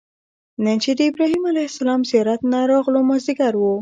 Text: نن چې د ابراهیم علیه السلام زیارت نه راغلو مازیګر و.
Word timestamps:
نن 0.63 0.77
چې 0.83 0.91
د 0.97 0.99
ابراهیم 1.09 1.43
علیه 1.51 1.67
السلام 1.69 2.01
زیارت 2.09 2.41
نه 2.51 2.59
راغلو 2.71 2.99
مازیګر 3.09 3.53
و. 3.57 3.63